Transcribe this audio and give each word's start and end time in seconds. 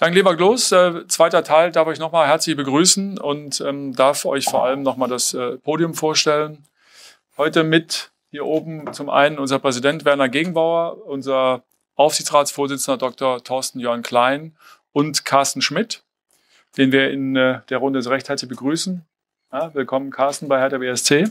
Danke, 0.00 0.14
lieber 0.14 0.36
Gloß. 0.36 0.70
Äh, 0.70 1.08
zweiter 1.08 1.42
Teil 1.42 1.72
darf 1.72 1.88
ich 1.88 1.98
nochmal 1.98 2.28
herzlich 2.28 2.56
begrüßen 2.56 3.18
und 3.18 3.60
ähm, 3.60 3.96
darf 3.96 4.24
euch 4.26 4.44
vor 4.44 4.64
allem 4.64 4.84
nochmal 4.84 5.08
das 5.08 5.34
äh, 5.34 5.56
Podium 5.58 5.92
vorstellen. 5.92 6.64
Heute 7.36 7.64
mit 7.64 8.12
hier 8.30 8.46
oben 8.46 8.92
zum 8.92 9.10
einen 9.10 9.40
unser 9.40 9.58
Präsident 9.58 10.04
Werner 10.04 10.28
Gegenbauer, 10.28 11.04
unser 11.04 11.64
Aufsichtsratsvorsitzender 11.96 12.96
Dr. 12.96 13.42
Thorsten 13.42 13.80
Jörn 13.80 14.02
Klein 14.02 14.56
und 14.92 15.24
Carsten 15.24 15.62
Schmidt, 15.62 16.04
den 16.76 16.92
wir 16.92 17.10
in 17.10 17.34
äh, 17.34 17.62
der 17.68 17.78
Runde 17.78 18.08
recht 18.08 18.28
herzlich 18.28 18.48
begrüßen. 18.48 19.04
Ja, 19.52 19.74
willkommen, 19.74 20.12
Carsten, 20.12 20.46
bei 20.46 20.60
Hertha 20.60 20.78
BSC. 20.78 21.24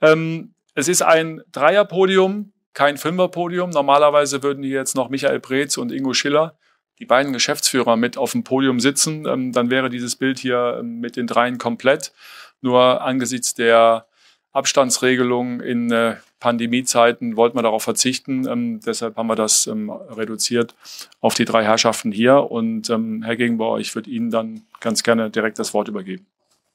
Ähm, 0.00 0.54
es 0.74 0.88
ist 0.88 1.02
ein 1.02 1.42
Dreierpodium, 1.52 2.54
kein 2.72 2.96
Fünferpodium. 2.96 3.68
Normalerweise 3.68 4.42
würden 4.42 4.62
hier 4.62 4.78
jetzt 4.78 4.96
noch 4.96 5.10
Michael 5.10 5.40
Preetz 5.40 5.76
und 5.76 5.92
Ingo 5.92 6.14
Schiller 6.14 6.56
die 7.00 7.06
beiden 7.06 7.32
Geschäftsführer 7.32 7.96
mit 7.96 8.18
auf 8.18 8.32
dem 8.32 8.44
Podium 8.44 8.78
sitzen, 8.78 9.26
ähm, 9.26 9.52
dann 9.52 9.70
wäre 9.70 9.88
dieses 9.88 10.16
Bild 10.16 10.38
hier 10.38 10.76
ähm, 10.80 11.00
mit 11.00 11.16
den 11.16 11.26
dreien 11.26 11.58
komplett. 11.58 12.12
Nur 12.60 13.00
angesichts 13.00 13.54
der 13.54 14.06
Abstandsregelung 14.52 15.60
in 15.60 15.90
äh, 15.90 16.16
Pandemiezeiten 16.40 17.36
wollten 17.36 17.56
wir 17.56 17.62
darauf 17.62 17.82
verzichten. 17.82 18.46
Ähm, 18.46 18.80
deshalb 18.80 19.16
haben 19.16 19.28
wir 19.28 19.36
das 19.36 19.66
ähm, 19.66 19.90
reduziert 19.90 20.74
auf 21.20 21.34
die 21.34 21.46
drei 21.46 21.64
Herrschaften 21.64 22.12
hier. 22.12 22.50
Und 22.50 22.90
ähm, 22.90 23.22
Herr 23.22 23.36
Gegenbauer, 23.36 23.80
ich 23.80 23.94
würde 23.94 24.10
Ihnen 24.10 24.30
dann 24.30 24.62
ganz 24.80 25.02
gerne 25.02 25.30
direkt 25.30 25.58
das 25.58 25.72
Wort 25.72 25.88
übergeben. 25.88 26.26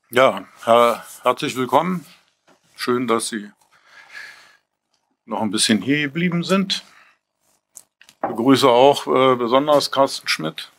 Ja, 0.09 0.47
Herr, 0.63 1.05
herzlich 1.21 1.55
willkommen. 1.55 2.05
Schön, 2.75 3.07
dass 3.07 3.29
Sie 3.29 3.51
noch 5.25 5.41
ein 5.41 5.51
bisschen 5.51 5.81
hier 5.81 6.01
geblieben 6.01 6.43
sind 6.43 6.83
begrüße 8.27 8.67
auch 8.67 9.07
äh, 9.07 9.35
besonders 9.35 9.91
Carsten 9.91 10.27
Schmidt. 10.27 10.71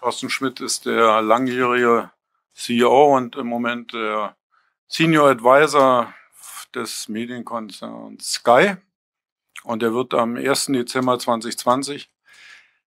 Carsten 0.00 0.30
Schmidt 0.30 0.60
ist 0.60 0.86
der 0.86 1.22
langjährige 1.22 2.10
CEO 2.54 3.16
und 3.16 3.36
im 3.36 3.46
Moment 3.46 3.92
der 3.92 4.36
Senior 4.88 5.30
Advisor 5.30 6.12
des 6.74 7.08
Medienkonzerns 7.08 8.32
Sky. 8.32 8.76
Und 9.64 9.82
er 9.82 9.94
wird 9.94 10.14
am 10.14 10.36
1. 10.36 10.66
Dezember 10.66 11.18
2020 11.18 12.10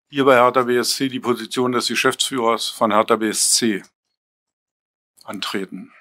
hier 0.09 0.25
bei 0.25 0.37
Hertha 0.37 0.63
BSC 0.63 1.09
die 1.09 1.21
Position 1.21 1.73
des 1.73 1.89
Geschäftsführers 1.89 2.69
von 2.69 2.93
Hertha 2.93 3.17
BSC 3.17 3.83
antreten. 5.25 5.93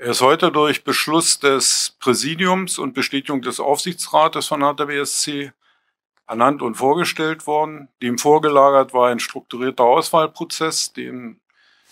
Er 0.00 0.12
ist 0.12 0.20
heute 0.20 0.52
durch 0.52 0.84
Beschluss 0.84 1.40
des 1.40 1.96
Präsidiums 1.98 2.78
und 2.78 2.94
Bestätigung 2.94 3.42
des 3.42 3.58
Aufsichtsrates 3.58 4.46
von 4.46 4.60
BSC 4.76 5.52
ernannt 6.28 6.62
und 6.62 6.76
vorgestellt 6.76 7.48
worden. 7.48 7.88
Dem 8.00 8.16
vorgelagert 8.16 8.94
war 8.94 9.08
ein 9.08 9.18
strukturierter 9.18 9.82
Auswahlprozess, 9.82 10.92
den 10.92 11.40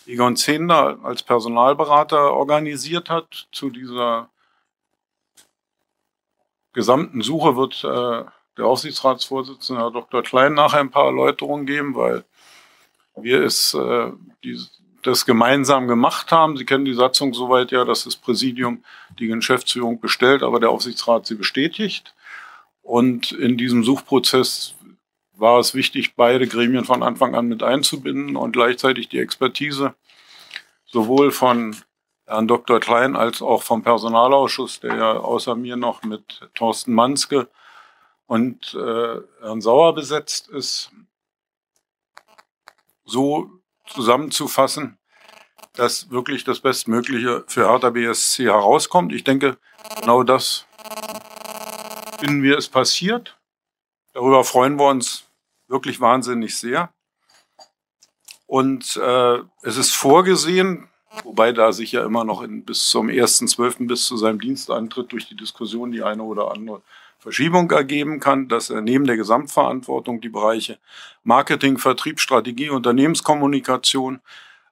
Egon 0.07 0.37
Zehnder 0.37 1.01
als 1.03 1.25
Personalberater 1.25 2.33
organisiert 2.33 3.11
hat. 3.11 3.49
Zu 3.51 3.71
dieser 3.71 4.31
gesamten 6.73 7.23
Suche 7.23 7.57
wird 7.57 7.83
äh, 7.83 8.31
der 8.57 8.67
Aufsichtsratsvorsitzende 8.67 9.83
Herr 9.83 9.91
Dr. 9.91 10.23
Klein 10.23 10.55
nachher 10.55 10.79
ein 10.79 10.93
paar 10.93 11.07
Erläuterungen 11.07 11.67
geben, 11.67 11.97
weil 11.97 12.25
wir 13.17 13.43
es 13.43 13.75
äh, 13.75 14.13
die, 14.45 14.65
das 15.07 15.27
gemeinsam 15.27 15.89
gemacht 15.89 16.33
haben. 16.33 16.57
Sie 16.57 16.65
kennen 16.65 16.85
die 16.85 16.95
Satzung 16.95 17.35
soweit 17.35 17.71
ja, 17.71 17.85
dass 17.85 18.05
das 18.05 18.17
Präsidium 18.17 18.85
die 19.19 19.29
Geschäftsführung 19.29 20.01
bestellt, 20.01 20.43
aber 20.43 20.61
der 20.61 20.71
Aufsichtsrat 20.71 21.27
sie 21.27 21.35
bestätigt. 21.35 22.15
Und 22.83 23.33
in 23.33 23.57
diesem 23.57 23.85
Suchprozess 23.85 24.75
war 25.35 25.59
es 25.59 25.75
wichtig, 25.75 26.15
beide 26.15 26.47
Gremien 26.47 26.85
von 26.85 27.03
Anfang 27.03 27.35
an 27.35 27.47
mit 27.47 27.63
einzubinden 27.63 28.37
und 28.37 28.53
gleichzeitig 28.53 29.09
die 29.09 29.19
Expertise 29.19 29.95
sowohl 30.87 31.31
von 31.31 31.77
Herrn 32.27 32.49
Dr. 32.49 32.81
Klein 32.81 33.17
als 33.17 33.43
auch 33.43 33.63
vom 33.63 33.83
Personalausschuss, 33.83 34.81
der 34.81 34.97
ja 34.97 35.13
außer 35.13 35.55
mir 35.55 35.77
noch 35.77 36.03
mit 36.03 36.49
Thorsten 36.55 36.93
Manske 36.93 37.49
und 38.27 38.75
äh, 38.75 39.21
Herrn 39.41 39.61
Sauer 39.61 39.95
besetzt 39.95 40.49
ist, 40.49 40.91
so 43.05 43.51
zusammenzufassen, 43.87 44.99
dass 45.77 46.11
wirklich 46.11 46.45
das 46.45 46.61
Bestmögliche 46.61 47.45
für 47.47 47.69
Hertha 47.71 47.91
BSC 47.91 48.45
herauskommt. 48.45 49.13
Ich 49.13 49.25
denke, 49.25 49.59
genau 50.01 50.23
das 50.23 50.67
finden 52.19 52.43
wir 52.43 52.59
es 52.59 52.69
passiert. 52.69 53.37
Darüber 54.15 54.45
freuen 54.45 54.79
wir 54.79 54.89
uns 54.89 55.25
wirklich 55.69 56.01
wahnsinnig 56.01 56.57
sehr. 56.57 56.91
Und 58.47 58.97
äh, 58.97 59.39
es 59.63 59.77
ist 59.77 59.95
vorgesehen, 59.95 60.89
wobei 61.25 61.53
da 61.53 61.73
sich 61.73 61.93
ja 61.93 62.05
immer 62.05 62.25
noch 62.25 62.43
in, 62.43 62.65
bis 62.65 62.89
zum 62.89 63.09
1.12. 63.09 63.87
bis 63.87 64.07
zu 64.07 64.17
seinem 64.17 64.41
Dienstantritt 64.41 65.13
durch 65.13 65.29
die 65.29 65.37
Diskussion 65.37 65.93
die 65.93 66.03
eine 66.03 66.23
oder 66.23 66.53
andere 66.53 66.83
Verschiebung 67.19 67.71
ergeben 67.71 68.21
kann, 68.21 68.49
dass 68.49 68.71
er 68.71 68.83
neben 68.83 69.05
der 69.05 69.17
Gesamtverantwortung 69.17 70.21
die 70.21 70.29
Bereiche 70.29 70.79
Marketing, 71.25 71.77
Vertrieb, 71.77 72.21
Strategie, 72.21 72.71
Unternehmenskommunikation 72.71 74.21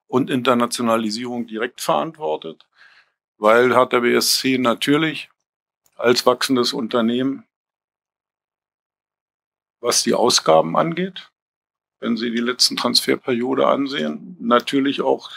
und 0.06 0.31
Internationalisierung 0.31 1.47
direkt 1.47 1.81
verantwortet, 1.81 2.66
weil 3.38 3.69
der 3.69 4.00
BSC 4.00 4.59
natürlich 4.59 5.31
als 5.97 6.26
wachsendes 6.26 6.72
Unternehmen, 6.72 7.47
was 9.81 10.03
die 10.03 10.14
Ausgaben 10.14 10.76
angeht, 10.76 11.31
wenn 12.00 12.16
Sie 12.16 12.31
die 12.31 12.41
letzten 12.41 12.76
Transferperiode 12.76 13.66
ansehen, 13.66 14.37
natürlich 14.41 15.00
auch 15.00 15.31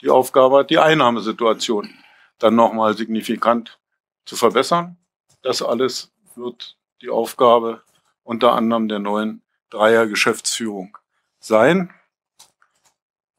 die 0.00 0.10
Aufgabe 0.10 0.58
hat, 0.58 0.70
die 0.70 0.78
Einnahmesituation 0.78 1.94
dann 2.38 2.54
nochmal 2.54 2.96
signifikant 2.96 3.78
zu 4.24 4.36
verbessern. 4.36 4.96
Das 5.42 5.62
alles 5.62 6.12
wird 6.34 6.76
die 7.02 7.10
Aufgabe 7.10 7.82
unter 8.22 8.52
anderem 8.52 8.88
der 8.88 8.98
neuen 8.98 9.42
Dreier 9.70 10.06
Geschäftsführung 10.06 10.96
sein. 11.38 11.92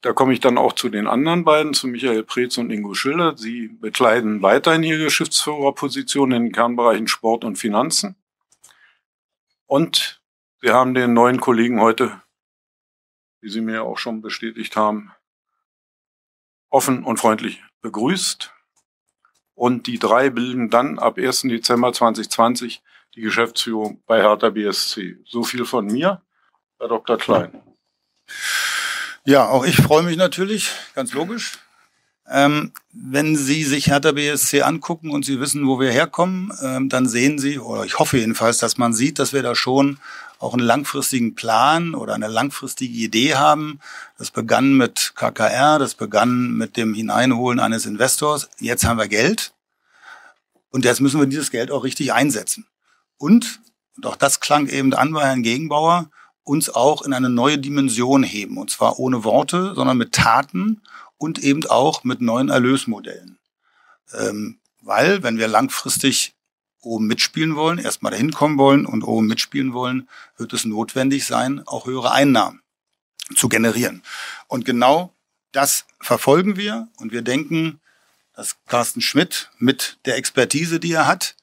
Da 0.01 0.13
komme 0.13 0.34
ich 0.34 0.39
dann 0.39 0.57
auch 0.57 0.73
zu 0.73 0.89
den 0.89 1.07
anderen 1.07 1.44
beiden, 1.44 1.75
zu 1.75 1.88
Michael 1.88 2.23
Preetz 2.23 2.57
und 2.57 2.72
Ingo 2.72 2.95
Schiller. 2.95 3.38
Sie 3.38 3.67
bekleiden 3.67 4.41
weiterhin 4.41 4.81
ihre 4.81 5.03
Geschäftsführerposition 5.03 6.31
in 6.31 6.44
den 6.45 6.51
Kernbereichen 6.51 7.07
Sport 7.07 7.44
und 7.44 7.57
Finanzen. 7.57 8.16
Und 9.67 10.22
wir 10.59 10.73
haben 10.73 10.95
den 10.95 11.13
neuen 11.13 11.40
Kollegen 11.40 11.79
heute, 11.81 12.19
wie 13.41 13.50
Sie 13.50 13.61
mir 13.61 13.84
auch 13.84 14.00
schon 14.00 14.22
bestätigt 14.22 14.75
haben, 14.75 15.11
offen 16.69 17.03
und 17.03 17.17
freundlich 17.17 17.63
begrüßt. 17.81 18.51
Und 19.53 19.85
die 19.85 20.00
drei 20.00 20.31
bilden 20.31 20.72
dann 20.72 20.97
ab 20.97 21.19
1. 21.19 21.44
Dezember 21.44 21.94
2020 21.94 22.81
die 23.13 23.22
Geschäftsführung 23.22 24.01
bei 24.07 24.22
Hertha 24.22 24.50
BSC. 24.50 25.19
So 25.25 25.44
viel 25.44 25.66
von 25.66 25.85
mir, 25.85 26.23
Herr 26.79 26.88
Dr. 26.88 27.17
Klein. 27.17 27.61
Ja, 29.24 29.48
auch 29.48 29.66
ich 29.66 29.76
freue 29.76 30.02
mich 30.02 30.18
natürlich, 30.18 30.72
ganz 30.96 31.14
logisch. 31.14 31.59
Ähm, 32.28 32.72
wenn 32.92 33.36
Sie 33.36 33.64
sich 33.64 33.88
Hertha 33.88 34.14
BSC 34.14 34.64
angucken 34.64 35.12
und 35.12 35.26
Sie 35.26 35.40
wissen, 35.40 35.68
wo 35.68 35.80
wir 35.80 35.92
herkommen, 35.92 36.52
ähm, 36.64 36.90
dann 36.90 37.08
sehen 37.08 37.38
Sie, 37.38 37.59
oder 37.59 37.84
ich 37.84 38.00
hoffe 38.00 38.18
jedenfalls, 38.18 38.58
dass 38.58 38.78
man 38.78 38.94
sieht, 38.94 39.20
dass 39.20 39.32
wir 39.32 39.44
da 39.44 39.54
schon 39.54 40.00
auch 40.40 40.54
einen 40.54 40.66
langfristigen 40.66 41.36
Plan 41.36 41.94
oder 41.94 42.16
eine 42.16 42.30
langfristige 42.30 42.94
Idee 42.94 43.36
haben. 43.36 43.80
Das 44.18 44.32
begann 44.32 44.76
mit 44.76 45.14
KKR, 45.16 45.78
das 45.78 45.94
begann 45.94 46.53
mit 46.53 46.76
dem 46.76 46.96
Hineinholen 46.96 47.59
eines 47.59 47.86
Investors. 47.86 48.50
Jetzt 48.59 48.86
haben 48.86 48.98
wir 48.98 49.08
Geld 49.08 49.53
und 50.72 50.84
jetzt 50.84 51.00
müssen 51.00 51.20
wir 51.20 51.28
dieses 51.28 51.52
Geld 51.52 51.70
auch 51.70 51.84
richtig 51.84 52.12
einsetzen. 52.12 52.66
Und, 53.18 53.59
und 53.98 54.08
auch 54.08 54.16
das 54.16 54.40
klang 54.40 54.68
eben 54.68 54.96
an 54.96 55.14
bei 55.14 55.26
Herrn 55.26 55.44
Gegenbauer, 55.44 56.09
uns 56.44 56.69
auch 56.69 57.03
in 57.03 57.13
eine 57.13 57.29
neue 57.29 57.58
Dimension 57.58 58.23
heben. 58.23 58.58
Und 58.58 58.70
zwar 58.70 58.99
ohne 58.99 59.23
Worte, 59.23 59.73
sondern 59.76 59.97
mit 59.97 60.14
Taten 60.14 60.82
und 61.17 61.40
eben 61.40 61.66
auch 61.67 62.03
mit 62.03 62.22
neuen 62.22 62.49
Erlösmodellen. 62.49 63.38
Ähm, 64.14 64.59
weil, 64.82 65.23
wenn 65.23 65.38
wir 65.38 65.47
langfristig 65.47 66.34
oben 66.82 67.05
mitspielen 67.05 67.55
wollen, 67.55 67.78
erstmal 67.78 68.11
dahin 68.11 68.32
kommen 68.32 68.58
wollen 68.58 68.85
und 68.85 69.03
oben 69.03 69.28
mitspielen 69.28 69.73
wollen, 69.73 70.09
wird 70.38 70.53
es 70.53 70.66
notwendig 70.66 71.26
sein, 71.26 71.61
auch 71.67 71.85
höhere 71.85 72.11
Einnahmen 72.11 72.61
zu 73.35 73.47
generieren. 73.49 74.02
Und 74.47 74.66
genau 74.66 75.14
das 75.52 75.85
verfolgen 75.99 76.58
wir 76.58 76.88
und 76.97 77.11
wir 77.11 77.22
denken, 77.22 77.79
dass 78.34 78.55
Carsten 78.66 79.02
Schmidt 79.02 79.52
mit 79.59 79.99
der 80.05 80.16
Expertise, 80.16 80.79
die 80.79 80.93
er 80.93 81.08
hat, 81.08 81.35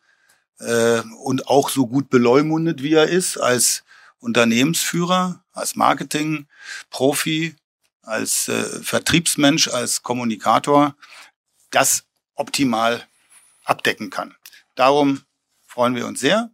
äh, 0.59 1.03
und 1.23 1.47
auch 1.49 1.69
so 1.69 1.87
gut 1.87 2.11
beleumundet, 2.11 2.83
wie 2.83 2.95
er 2.95 3.09
ist, 3.09 3.37
als 3.37 3.85
Unternehmensführer, 4.21 5.45
als 5.53 5.77
Marketing-Profi, 5.77 7.57
als 8.03 8.49
äh, 8.49 8.83
Vertriebsmensch, 8.83 9.69
als 9.69 10.03
Kommunikator, 10.03 10.97
das 11.71 12.05
optimal 12.35 13.07
abdecken 13.65 14.11
kann. 14.11 14.35
Darum 14.75 15.23
freuen 15.67 15.95
wir 15.95 16.07
uns 16.07 16.21
sehr. 16.21 16.51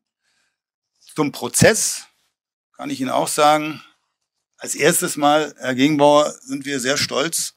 Zum 1.15 1.31
Prozess 1.33 2.07
kann 2.77 2.91
ich 2.91 3.01
Ihnen 3.01 3.11
auch 3.11 3.29
sagen, 3.29 3.83
Als 4.65 4.75
erstes 4.75 5.17
Mal, 5.17 5.55
Herr 5.59 5.75
Gegenbauer, 5.75 6.33
sind 6.41 6.65
wir 6.65 6.81
sehr 6.81 6.97
stolz, 6.97 7.55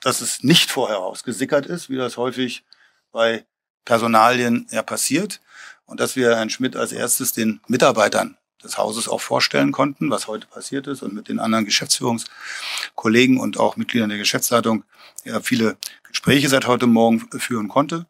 dass 0.00 0.20
es 0.20 0.42
nicht 0.42 0.70
vorher 0.70 0.98
ausgesickert 0.98 1.66
ist, 1.66 1.88
wie 1.90 1.96
das 1.96 2.16
häufig 2.16 2.64
bei 3.12 3.46
Personalien 3.84 4.66
ja 4.72 4.82
passiert. 4.82 5.40
Und 5.84 6.00
dass 6.00 6.16
wir 6.16 6.34
Herrn 6.36 6.50
Schmidt 6.50 6.74
als 6.74 6.90
erstes 6.92 7.32
den 7.32 7.60
Mitarbeitern 7.68 8.36
des 8.62 8.78
Hauses 8.78 9.08
auch 9.08 9.20
vorstellen 9.20 9.72
konnten, 9.72 10.10
was 10.10 10.26
heute 10.26 10.46
passiert 10.46 10.86
ist 10.86 11.02
und 11.02 11.14
mit 11.14 11.28
den 11.28 11.38
anderen 11.38 11.64
Geschäftsführungskollegen 11.64 13.38
und 13.38 13.58
auch 13.58 13.76
Mitgliedern 13.76 14.10
der 14.10 14.18
Geschäftsleitung 14.18 14.84
ja 15.24 15.40
viele 15.40 15.76
Gespräche 16.08 16.48
seit 16.48 16.66
heute 16.66 16.86
Morgen 16.86 17.28
führen 17.38 17.68
konnte. 17.68 18.06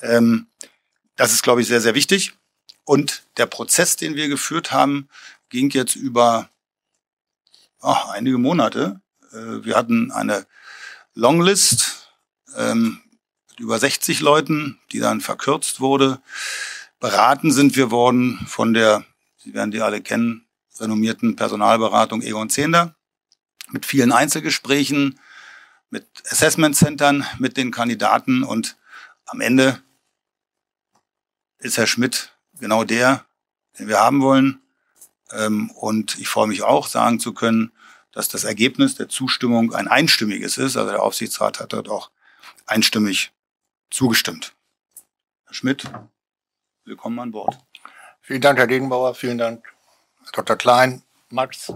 Ähm, 0.00 0.46
das 1.16 1.32
ist, 1.32 1.42
glaube 1.42 1.60
ich, 1.60 1.68
sehr, 1.68 1.80
sehr 1.80 1.94
wichtig. 1.94 2.32
Und 2.84 3.22
der 3.36 3.46
Prozess, 3.46 3.96
den 3.96 4.16
wir 4.16 4.28
geführt 4.28 4.72
haben, 4.72 5.08
ging 5.50 5.70
jetzt 5.70 5.94
über 5.94 6.48
oh, 7.80 7.96
einige 8.10 8.38
Monate. 8.38 9.00
Äh, 9.32 9.64
wir 9.64 9.76
hatten 9.76 10.10
eine 10.10 10.46
Longlist 11.14 12.08
ähm, 12.56 13.00
mit 13.50 13.60
über 13.60 13.78
60 13.78 14.20
Leuten, 14.20 14.78
die 14.90 14.98
dann 14.98 15.20
verkürzt 15.20 15.80
wurde. 15.80 16.20
Beraten 17.00 17.52
sind 17.52 17.76
wir 17.76 17.90
worden 17.90 18.38
von 18.46 18.74
der, 18.74 19.04
Sie 19.42 19.54
werden 19.54 19.72
die 19.72 19.80
alle 19.80 20.00
kennen, 20.00 20.46
renommierten 20.78 21.34
Personalberatung 21.34 22.22
Egon 22.22 22.48
Zehnder 22.48 22.94
mit 23.70 23.86
vielen 23.86 24.12
Einzelgesprächen, 24.12 25.18
mit 25.90 26.06
Assessment 26.30 26.76
Centern, 26.76 27.26
mit 27.38 27.56
den 27.56 27.72
Kandidaten 27.72 28.44
und 28.44 28.76
am 29.26 29.40
Ende 29.40 29.82
ist 31.58 31.76
Herr 31.76 31.86
Schmidt 31.86 32.36
genau 32.58 32.84
der, 32.84 33.24
den 33.78 33.88
wir 33.88 33.98
haben 33.98 34.20
wollen. 34.20 34.60
Ähm, 35.32 35.70
und 35.70 36.18
ich 36.18 36.28
freue 36.28 36.46
mich 36.46 36.62
auch, 36.62 36.86
sagen 36.86 37.18
zu 37.18 37.34
können, 37.34 37.72
dass 38.12 38.28
das 38.28 38.44
Ergebnis 38.44 38.94
der 38.94 39.08
Zustimmung 39.08 39.74
ein 39.74 39.88
einstimmiges 39.88 40.58
ist. 40.58 40.76
Also 40.76 40.90
der 40.90 41.02
Aufsichtsrat 41.02 41.60
hat 41.60 41.72
dort 41.72 41.88
auch 41.88 42.10
einstimmig 42.66 43.32
zugestimmt. 43.90 44.54
Herr 45.46 45.54
Schmidt, 45.54 45.90
willkommen 46.84 47.18
an 47.18 47.30
Bord. 47.32 47.58
Vielen 48.24 48.40
Dank, 48.40 48.56
Herr 48.56 48.68
Gegenbauer. 48.68 49.16
Vielen 49.16 49.36
Dank, 49.36 49.64
Dr. 50.32 50.54
Klein. 50.56 51.02
Max, 51.28 51.72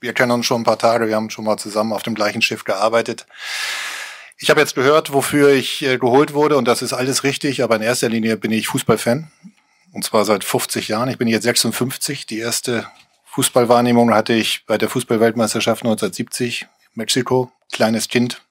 wir 0.00 0.12
kennen 0.12 0.32
uns 0.32 0.44
schon 0.44 0.60
ein 0.60 0.64
paar 0.64 0.78
Tage. 0.78 1.08
Wir 1.08 1.16
haben 1.16 1.30
schon 1.30 1.46
mal 1.46 1.56
zusammen 1.56 1.94
auf 1.94 2.02
dem 2.02 2.14
gleichen 2.14 2.42
Schiff 2.42 2.64
gearbeitet. 2.64 3.26
Ich 4.36 4.50
habe 4.50 4.60
jetzt 4.60 4.74
gehört, 4.74 5.14
wofür 5.14 5.50
ich 5.50 5.82
äh, 5.82 5.96
geholt 5.96 6.34
wurde 6.34 6.58
und 6.58 6.66
das 6.66 6.82
ist 6.82 6.92
alles 6.92 7.24
richtig, 7.24 7.62
aber 7.62 7.76
in 7.76 7.82
erster 7.82 8.10
Linie 8.10 8.36
bin 8.36 8.52
ich 8.52 8.68
Fußballfan 8.68 9.30
und 9.92 10.04
zwar 10.04 10.26
seit 10.26 10.44
50 10.44 10.88
Jahren. 10.88 11.08
Ich 11.08 11.16
bin 11.16 11.28
jetzt 11.28 11.44
56. 11.44 12.26
Die 12.26 12.38
erste 12.38 12.86
Fußballwahrnehmung 13.24 14.12
hatte 14.12 14.34
ich 14.34 14.66
bei 14.66 14.76
der 14.76 14.90
Fußballweltmeisterschaft 14.90 15.84
1970 15.84 16.66
Mexiko, 16.92 17.50
kleines 17.72 18.08
Kind. 18.08 18.42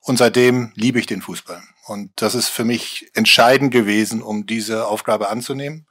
Und 0.00 0.18
seitdem 0.18 0.72
liebe 0.74 0.98
ich 0.98 1.06
den 1.06 1.22
Fußball. 1.22 1.62
Und 1.86 2.10
das 2.16 2.34
ist 2.34 2.48
für 2.48 2.64
mich 2.64 3.10
entscheidend 3.14 3.72
gewesen, 3.72 4.20
um 4.20 4.44
diese 4.44 4.86
Aufgabe 4.86 5.30
anzunehmen. 5.30 5.86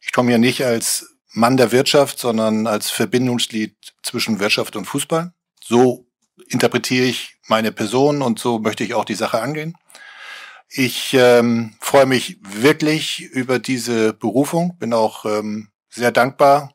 Ich 0.00 0.12
komme 0.12 0.30
hier 0.30 0.38
nicht 0.38 0.64
als 0.64 1.16
Mann 1.32 1.56
der 1.56 1.72
Wirtschaft, 1.72 2.18
sondern 2.18 2.66
als 2.66 2.90
Verbindungsglied 2.90 3.76
zwischen 4.02 4.40
Wirtschaft 4.40 4.76
und 4.76 4.86
Fußball. 4.86 5.32
So 5.62 6.06
interpretiere 6.48 7.06
ich 7.06 7.36
meine 7.46 7.72
Person 7.72 8.22
und 8.22 8.38
so 8.38 8.58
möchte 8.58 8.84
ich 8.84 8.94
auch 8.94 9.04
die 9.04 9.14
Sache 9.14 9.40
angehen. 9.40 9.76
Ich 10.70 11.14
ähm, 11.14 11.76
freue 11.80 12.06
mich 12.06 12.38
wirklich 12.42 13.22
über 13.22 13.58
diese 13.58 14.12
Berufung, 14.12 14.76
bin 14.78 14.92
auch 14.92 15.24
ähm, 15.24 15.70
sehr 15.88 16.12
dankbar, 16.12 16.74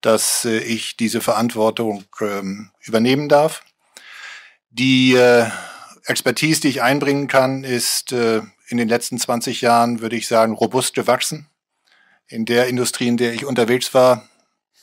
dass 0.00 0.44
äh, 0.44 0.58
ich 0.58 0.96
diese 0.96 1.20
Verantwortung 1.20 2.04
ähm, 2.20 2.70
übernehmen 2.80 3.28
darf. 3.28 3.62
Die 4.70 5.14
äh, 5.14 5.46
Expertise, 6.06 6.62
die 6.62 6.68
ich 6.68 6.82
einbringen 6.82 7.28
kann, 7.28 7.64
ist 7.64 8.12
äh, 8.12 8.40
in 8.68 8.78
den 8.78 8.88
letzten 8.88 9.18
20 9.18 9.60
Jahren, 9.60 10.00
würde 10.00 10.16
ich 10.16 10.28
sagen, 10.28 10.54
robust 10.54 10.94
gewachsen. 10.94 11.48
In 12.28 12.44
der 12.44 12.66
Industrie, 12.66 13.08
in 13.08 13.16
der 13.16 13.32
ich 13.32 13.44
unterwegs 13.44 13.94
war, 13.94 14.28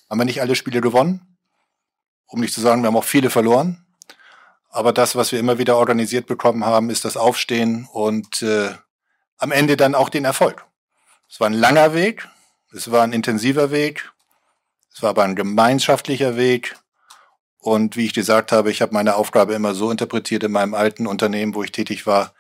haben 0.10 0.19
wir 0.19 0.25
nicht 0.25 0.42
alle 0.42 0.56
Spiele 0.56 0.80
gewonnen. 0.80 1.38
Um 2.28 2.40
nicht 2.40 2.54
zu 2.54 2.62
sagen, 2.62 2.81
wir 2.81 2.88
haben 2.88 2.95
auch 2.95 3.04
viele 3.04 3.30
verloren. 3.30 3.86
Aber 4.69 4.94
das, 4.94 5.16
was 5.16 5.31
wir 5.31 5.40
immer 5.40 5.57
wieder 5.57 5.78
organisiert 5.78 6.25
bekommen 6.25 6.66
haben, 6.66 6.90
ist 6.90 7.06
das 7.06 7.18
Aufstehen 7.18 7.88
und 7.92 8.42
äh, 8.42 8.72
am 9.38 9.51
Ende 9.51 9.78
dann 9.78 9.94
auch 9.94 10.10
den 10.10 10.25
Erfolg. 10.25 10.66
Es 11.30 11.40
war 11.40 11.48
ein 11.48 11.54
langer 11.54 11.94
Weg, 11.94 12.28
es 12.72 12.90
war 12.90 13.04
ein 13.04 13.13
intensiver 13.13 13.72
Weg, 13.72 14.12
es 14.94 15.04
war 15.04 15.12
aber 15.12 15.24
ein 15.24 15.36
gemeinschaftlicher 15.36 16.38
Weg. 16.38 16.75
Und 17.60 17.98
wie 17.98 18.06
ich 18.06 18.13
gesagt 18.13 18.51
habe, 18.51 18.72
ich 18.72 18.81
habe 18.81 18.94
meine 18.94 19.16
Aufgabe 19.16 19.54
immer 19.54 19.74
so 19.74 19.92
interpretiert 19.92 20.44
in 20.44 20.51
meinem 20.51 20.74
alten 20.74 21.07
Unternehmen, 21.07 21.56
wo 21.56 21.63
ich 21.63 21.72
tätig 21.72 22.07
war, 22.07 22.34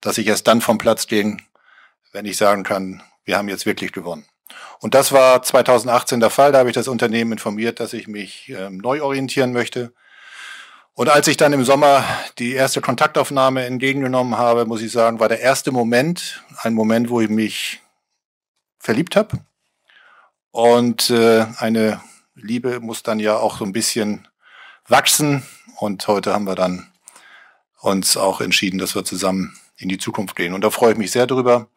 dass 0.00 0.18
ich 0.18 0.26
erst 0.26 0.46
dann 0.46 0.60
vom 0.60 0.78
Platz 0.78 1.06
ging, 1.06 1.42
wenn 2.12 2.24
ich 2.26 2.36
sagen 2.36 2.62
kann, 2.62 3.02
wir 3.24 3.36
haben 3.36 3.48
jetzt 3.48 3.66
wirklich 3.66 3.92
gewonnen. 3.92 4.26
Und 4.80 4.94
das 4.94 5.12
war 5.12 5.42
2018 5.42 6.20
der 6.20 6.30
Fall. 6.30 6.52
Da 6.52 6.58
habe 6.58 6.70
ich 6.70 6.74
das 6.74 6.88
Unternehmen 6.88 7.32
informiert, 7.32 7.80
dass 7.80 7.92
ich 7.92 8.08
mich 8.08 8.48
ähm, 8.48 8.78
neu 8.78 9.02
orientieren 9.02 9.52
möchte 9.52 9.92
und 11.00 11.08
als 11.08 11.28
ich 11.28 11.38
dann 11.38 11.54
im 11.54 11.64
Sommer 11.64 12.04
die 12.38 12.52
erste 12.52 12.82
Kontaktaufnahme 12.82 13.64
entgegengenommen 13.64 14.36
habe, 14.36 14.66
muss 14.66 14.82
ich 14.82 14.92
sagen, 14.92 15.18
war 15.18 15.30
der 15.30 15.40
erste 15.40 15.72
Moment 15.72 16.44
ein 16.62 16.74
Moment, 16.74 17.08
wo 17.08 17.22
ich 17.22 17.30
mich 17.30 17.80
verliebt 18.78 19.16
habe. 19.16 19.38
Und 20.50 21.08
äh, 21.08 21.46
eine 21.56 22.02
Liebe 22.34 22.80
muss 22.80 23.02
dann 23.02 23.18
ja 23.18 23.38
auch 23.38 23.56
so 23.56 23.64
ein 23.64 23.72
bisschen 23.72 24.28
wachsen. 24.88 25.42
Und 25.78 26.06
heute 26.06 26.34
haben 26.34 26.46
wir 26.46 26.54
dann 26.54 26.92
uns 27.80 28.18
auch 28.18 28.42
entschieden, 28.42 28.78
dass 28.78 28.94
wir 28.94 29.02
zusammen 29.02 29.56
in 29.78 29.88
die 29.88 29.96
Zukunft 29.96 30.36
gehen. 30.36 30.52
Und 30.52 30.62
da 30.62 30.68
freue 30.68 30.92
ich 30.92 30.98
mich 30.98 31.12
sehr 31.12 31.26
drüber. 31.26 31.68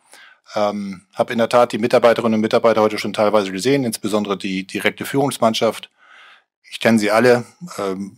Ähm, 0.56 1.08
habe 1.14 1.34
in 1.34 1.40
der 1.40 1.50
Tat 1.50 1.72
die 1.72 1.78
Mitarbeiterinnen 1.78 2.36
und 2.36 2.42
Mitarbeiter 2.42 2.82
heute 2.82 2.98
schon 2.98 3.14
teilweise 3.14 3.52
gesehen, 3.52 3.84
insbesondere 3.84 4.38
die 4.38 4.68
direkte 4.68 5.06
Führungsmannschaft. 5.06 5.90
Ich 6.70 6.80
kenne 6.80 7.00
sie 7.00 7.12
alle. 7.12 7.46
Ähm, 7.78 8.18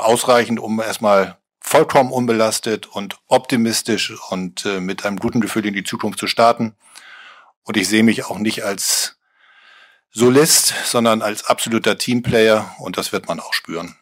ausreichend, 0.00 0.58
um 0.60 0.80
erstmal 0.80 1.38
vollkommen 1.60 2.10
unbelastet 2.10 2.86
und 2.86 3.18
optimistisch 3.28 4.12
und 4.30 4.64
äh, 4.64 4.80
mit 4.80 5.04
einem 5.04 5.18
guten 5.18 5.40
Gefühl 5.40 5.66
in 5.66 5.74
die 5.74 5.84
Zukunft 5.84 6.18
zu 6.18 6.26
starten. 6.26 6.74
Und 7.62 7.76
ich 7.76 7.88
sehe 7.88 8.02
mich 8.02 8.24
auch 8.24 8.38
nicht 8.38 8.64
als 8.64 9.18
Solist, 10.10 10.74
sondern 10.86 11.22
als 11.22 11.44
absoluter 11.44 11.96
Teamplayer 11.96 12.74
und 12.80 12.98
das 12.98 13.12
wird 13.12 13.28
man 13.28 13.38
auch 13.38 13.52
spüren. 13.52 13.96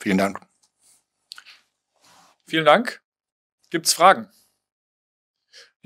Vielen 0.00 0.18
Dank. 0.18 0.40
Vielen 2.46 2.64
Dank. 2.64 3.02
Gibt's 3.70 3.92
Fragen? 3.92 4.28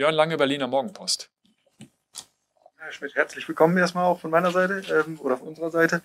Jörn 0.03 0.17
Lange, 0.17 0.37
Berliner 0.37 0.67
Morgenpost. 0.67 1.31
Herr 2.77 2.91
Schmidt, 2.91 3.15
herzlich 3.15 3.47
willkommen 3.47 3.77
erstmal 3.79 4.05
auch 4.07 4.19
von 4.19 4.33
meiner 4.33 4.51
Seite 4.51 4.83
ähm, 5.07 5.17
oder 5.21 5.39
von 5.39 5.47
unserer 5.47 5.71
Seite. 5.71 6.03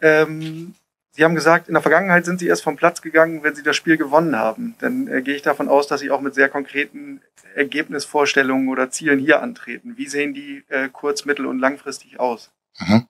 Ähm, 0.00 0.74
Sie 1.10 1.22
haben 1.22 1.34
gesagt, 1.34 1.68
in 1.68 1.74
der 1.74 1.82
Vergangenheit 1.82 2.24
sind 2.24 2.40
Sie 2.40 2.46
erst 2.46 2.62
vom 2.62 2.76
Platz 2.76 3.02
gegangen, 3.02 3.42
wenn 3.42 3.54
Sie 3.54 3.62
das 3.62 3.76
Spiel 3.76 3.98
gewonnen 3.98 4.36
haben. 4.36 4.74
Dann 4.78 5.06
äh, 5.08 5.20
gehe 5.20 5.34
ich 5.34 5.42
davon 5.42 5.68
aus, 5.68 5.86
dass 5.86 6.00
Sie 6.00 6.10
auch 6.10 6.22
mit 6.22 6.34
sehr 6.34 6.48
konkreten 6.48 7.20
Ergebnisvorstellungen 7.54 8.70
oder 8.70 8.88
Zielen 8.88 9.18
hier 9.18 9.42
antreten. 9.42 9.98
Wie 9.98 10.06
sehen 10.06 10.32
die 10.32 10.64
äh, 10.68 10.88
kurz-, 10.88 11.26
mittel- 11.26 11.44
und 11.44 11.58
langfristig 11.58 12.18
aus? 12.18 12.50
Mhm. 12.78 13.06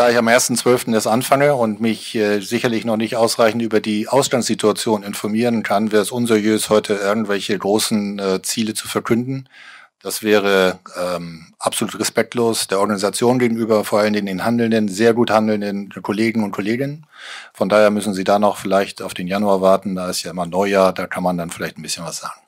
Da 0.00 0.08
ich 0.08 0.16
am 0.16 0.28
1.12. 0.28 0.92
das 0.92 1.06
anfange 1.06 1.54
und 1.54 1.82
mich 1.82 2.14
äh, 2.14 2.40
sicherlich 2.40 2.86
noch 2.86 2.96
nicht 2.96 3.16
ausreichend 3.16 3.60
über 3.60 3.80
die 3.80 4.08
Ausgangssituation 4.08 5.02
informieren 5.02 5.62
kann, 5.62 5.92
wäre 5.92 6.00
es 6.00 6.10
unseriös, 6.10 6.70
heute 6.70 6.94
irgendwelche 6.94 7.58
großen 7.58 8.18
äh, 8.18 8.40
Ziele 8.40 8.72
zu 8.72 8.88
verkünden. 8.88 9.46
Das 10.00 10.22
wäre 10.22 10.78
ähm, 10.98 11.52
absolut 11.58 12.00
respektlos 12.00 12.66
der 12.66 12.80
Organisation 12.80 13.38
gegenüber, 13.38 13.84
vor 13.84 14.00
allen 14.00 14.14
Dingen 14.14 14.24
den 14.24 14.42
handelnden, 14.42 14.88
sehr 14.88 15.12
gut 15.12 15.30
handelnden 15.30 15.90
Kollegen 16.00 16.44
und 16.44 16.52
Kolleginnen. 16.52 17.04
Von 17.52 17.68
daher 17.68 17.90
müssen 17.90 18.14
Sie 18.14 18.24
da 18.24 18.38
noch 18.38 18.56
vielleicht 18.56 19.02
auf 19.02 19.12
den 19.12 19.26
Januar 19.26 19.60
warten. 19.60 19.96
Da 19.96 20.08
ist 20.08 20.22
ja 20.22 20.30
immer 20.30 20.46
Neujahr, 20.46 20.94
da 20.94 21.08
kann 21.08 21.22
man 21.22 21.36
dann 21.36 21.50
vielleicht 21.50 21.76
ein 21.76 21.82
bisschen 21.82 22.06
was 22.06 22.20
sagen. 22.20 22.40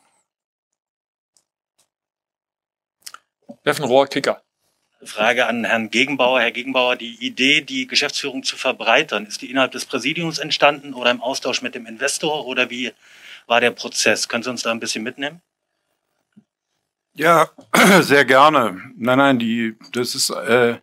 Steffen 3.61 3.85
Rohr, 3.85 4.07
Kicker. 4.07 4.41
Frage 5.05 5.47
an 5.47 5.65
Herrn 5.65 5.91
Gegenbauer. 5.91 6.41
Herr 6.41 6.53
Gegenbauer, 6.53 6.97
die 6.97 7.15
Idee, 7.25 7.61
die 7.61 7.87
Geschäftsführung 7.87 8.43
zu 8.43 8.57
verbreitern, 8.57 9.27
ist 9.27 9.43
die 9.43 9.51
innerhalb 9.51 9.73
des 9.73 9.85
Präsidiums 9.85 10.39
entstanden 10.39 10.95
oder 10.95 11.11
im 11.11 11.21
Austausch 11.21 11.63
mit 11.63 11.75
dem 11.75 11.87
Investor 11.87 12.47
oder 12.47 12.71
wie 12.71 12.93
war 13.47 13.61
der 13.61 13.73
Prozess? 13.73 14.29
Können 14.29 14.43
Sie 14.43 14.51
uns 14.51 14.63
da 14.63 14.71
ein 14.71 14.81
bisschen 14.81 15.03
mitnehmen? 15.03 15.41
Ja, 17.15 17.51
sehr 18.01 18.25
gerne. 18.25 18.81
Nein, 18.97 19.19
nein, 19.19 19.39
die, 19.39 19.77
das 19.93 20.15
ist, 20.15 20.31
äh, 20.31 20.79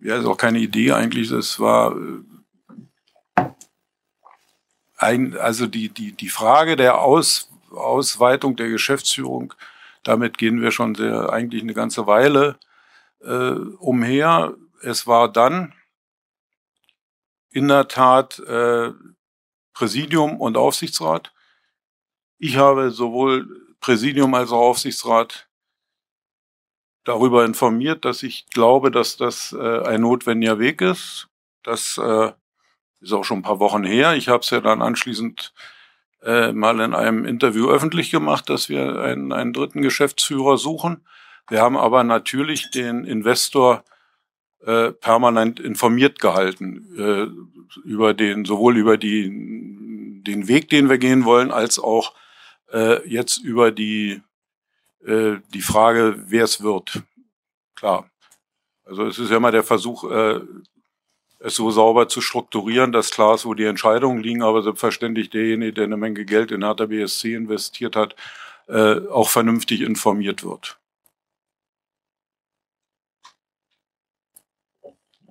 ja, 0.00 0.18
ist 0.18 0.26
auch 0.26 0.36
keine 0.36 0.58
Idee 0.58 0.92
eigentlich. 0.92 1.30
Das 1.30 1.58
war 1.58 1.96
äh, 1.96 3.42
ein, 4.96 5.36
also 5.36 5.66
die, 5.66 5.88
die, 5.88 6.12
die 6.12 6.28
Frage 6.28 6.76
der 6.76 7.00
Aus, 7.00 7.50
Ausweitung 7.70 8.56
der 8.56 8.68
Geschäftsführung, 8.68 9.54
damit 10.02 10.38
gehen 10.38 10.60
wir 10.60 10.70
schon 10.70 10.94
sehr, 10.94 11.32
eigentlich 11.32 11.62
eine 11.62 11.74
ganze 11.74 12.06
Weile 12.06 12.58
äh, 13.20 13.52
umher. 13.78 14.54
Es 14.82 15.06
war 15.06 15.30
dann 15.30 15.74
in 17.50 17.68
der 17.68 17.88
Tat 17.88 18.38
äh, 18.40 18.92
Präsidium 19.72 20.40
und 20.40 20.56
Aufsichtsrat. 20.56 21.32
Ich 22.38 22.56
habe 22.56 22.90
sowohl 22.90 23.76
Präsidium 23.80 24.34
als 24.34 24.50
auch 24.50 24.70
Aufsichtsrat 24.70 25.48
darüber 27.04 27.44
informiert, 27.44 28.04
dass 28.04 28.22
ich 28.22 28.46
glaube, 28.50 28.90
dass 28.90 29.16
das 29.16 29.52
äh, 29.52 29.82
ein 29.82 30.02
notwendiger 30.02 30.58
Weg 30.58 30.82
ist. 30.82 31.28
Das 31.62 31.98
äh, 31.98 32.32
ist 33.00 33.12
auch 33.12 33.24
schon 33.24 33.38
ein 33.38 33.42
paar 33.42 33.60
Wochen 33.60 33.84
her. 33.84 34.14
Ich 34.14 34.28
habe 34.28 34.40
es 34.40 34.50
ja 34.50 34.60
dann 34.60 34.82
anschließend 34.82 35.54
äh, 36.22 36.52
mal 36.52 36.80
in 36.80 36.94
einem 36.94 37.24
Interview 37.24 37.68
öffentlich 37.68 38.10
gemacht, 38.10 38.50
dass 38.50 38.68
wir 38.68 39.00
einen, 39.00 39.32
einen 39.32 39.52
dritten 39.52 39.82
Geschäftsführer 39.82 40.58
suchen. 40.58 41.06
Wir 41.48 41.62
haben 41.62 41.76
aber 41.76 42.04
natürlich 42.04 42.70
den 42.70 43.04
Investor 43.04 43.84
äh, 44.64 44.92
permanent 44.92 45.60
informiert 45.60 46.20
gehalten 46.20 46.94
äh, 46.98 47.78
über 47.88 48.14
den 48.14 48.44
sowohl 48.44 48.76
über 48.76 48.96
die 48.96 49.28
den 50.26 50.48
Weg, 50.48 50.68
den 50.68 50.90
wir 50.90 50.98
gehen 50.98 51.24
wollen, 51.24 51.50
als 51.50 51.78
auch 51.78 52.14
äh, 52.72 53.06
jetzt 53.08 53.38
über 53.38 53.70
die 53.70 54.20
äh, 55.06 55.36
die 55.54 55.62
Frage, 55.62 56.16
wer 56.26 56.44
es 56.44 56.62
wird. 56.62 57.02
Klar. 57.74 58.10
Also 58.84 59.06
es 59.06 59.18
ist 59.18 59.30
ja 59.30 59.36
immer 59.36 59.52
der 59.52 59.62
Versuch, 59.62 60.10
äh, 60.10 60.40
es 61.40 61.54
so 61.54 61.70
sauber 61.70 62.08
zu 62.08 62.20
strukturieren, 62.20 62.92
dass 62.92 63.10
klar 63.10 63.34
ist, 63.34 63.46
wo 63.46 63.54
die 63.54 63.64
Entscheidungen 63.64 64.22
liegen, 64.22 64.42
aber 64.42 64.62
selbstverständlich 64.62 65.30
derjenige, 65.30 65.72
der 65.72 65.84
eine 65.84 65.96
Menge 65.96 66.24
Geld 66.24 66.50
in 66.50 66.64
Hertha 66.64 66.86
BSC 66.86 67.34
investiert 67.34 67.94
hat, 67.94 68.16
äh, 68.66 69.06
auch 69.08 69.28
vernünftig 69.28 69.82
informiert 69.82 70.42
wird. 70.42 70.78